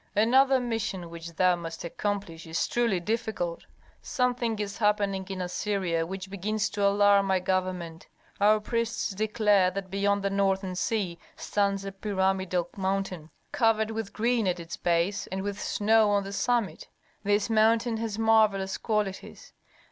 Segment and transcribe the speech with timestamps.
[0.15, 3.67] "Another mission which thou must accomplish is truly difficult.
[4.01, 8.07] Something is happening in Assyria which begins to alarm my government.
[8.39, 14.47] Our priests declare that beyond the Northern sea stands a pyramidal mountain covered with green
[14.47, 16.87] at its base and with snow on the summit.
[17.23, 19.53] This mountain has marvellous qualities.